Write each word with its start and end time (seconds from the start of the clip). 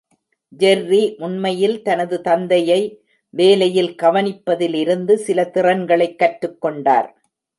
Jerry 0.59 1.01
உண்மையில் 1.17 1.75
தனது 1.81 2.21
தந்தையை 2.21 2.79
வேலையில் 3.33 3.91
கவனிப்பதிலிருந்து 4.01 5.15
சில 5.27 5.45
திறன்களை 5.49 6.15
கற்றுக்கொண்டார். 6.15 7.09